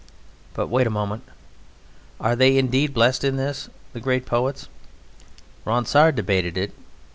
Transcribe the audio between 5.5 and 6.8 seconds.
Ronsard debated it.